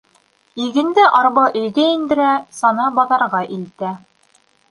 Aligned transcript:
Игенде 0.63 1.03
арба 1.17 1.43
өйгә 1.61 1.85
индерә, 1.97 2.31
сана 2.61 2.89
баҙарға 2.97 3.45
илтә. 3.59 3.93